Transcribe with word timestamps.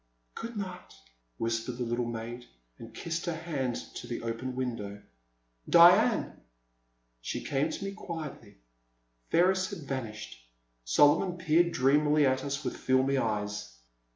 *' 0.21 0.33
Good 0.41 0.57
night,*' 0.57 0.95
whispered 1.37 1.77
the 1.77 1.83
little 1.83 2.07
maid, 2.07 2.47
and 2.79 2.91
kissed 2.91 3.27
her 3.27 3.35
hand 3.35 3.75
to 3.97 4.07
the 4.07 4.23
open 4.23 4.55
window. 4.55 4.99
Diane! 5.69 6.41
She 7.21 7.43
came 7.43 7.69
to 7.69 7.83
me 7.85 7.91
quietly. 7.91 8.57
Ferris 9.29 9.69
had 9.69 9.83
vanished; 9.87 10.39
Solomon 10.83 11.37
peered 11.37 11.71
dreamily 11.71 12.25
at 12.25 12.43
us 12.43 12.63
with 12.63 12.77
filmy 12.77 13.19
eyes. 13.19 13.75